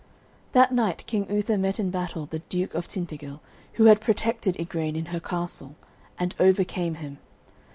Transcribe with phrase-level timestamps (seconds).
[0.53, 3.39] That night King Uther met in battle the Duke of Tintagil,
[3.73, 5.75] who had protected Igraine in her castle,
[6.17, 7.19] and overcame him.